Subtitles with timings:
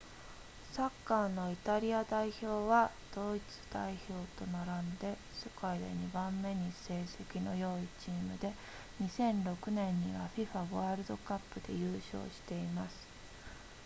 [0.71, 8.51] サッカーのイタリア代表はドイツ代表と並んで世界で2番目に成績の良いチームで
[8.99, 13.07] 2006年には fifa ワールドカップで優勝しています